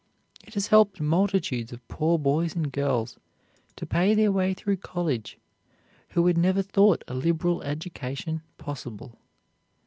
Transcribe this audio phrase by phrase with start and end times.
[0.43, 3.19] It has helped multitudes of poor boys and girls
[3.75, 5.37] to pay their way through college
[6.17, 9.19] who had never thought a liberal education possible.